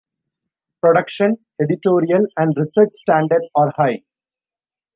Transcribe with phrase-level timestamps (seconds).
[0.81, 4.01] Production, editorial and research standards are high.